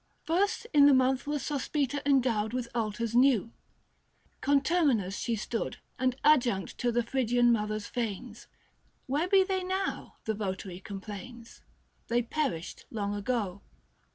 [0.23, 3.53] First in the month was Sospita endowed With altars new;
[4.41, 8.47] conterminous she stood And adjunct to the Phrygian mother's fanes.
[9.05, 10.15] 45 Where be they now?
[10.23, 11.61] the votary complains;
[12.07, 13.61] They perished long ago.